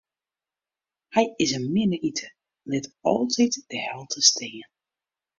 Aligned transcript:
Hy 1.15 1.23
is 1.43 1.51
in 1.57 1.65
minne 1.75 1.97
iter, 2.09 2.31
lit 2.69 2.85
altyd 3.11 3.53
de 3.69 3.77
helte 3.85 4.19
stean. 4.29 4.71